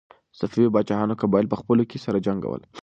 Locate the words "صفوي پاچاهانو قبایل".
0.39-1.45